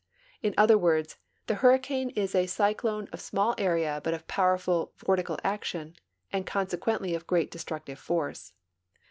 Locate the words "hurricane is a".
1.61-2.47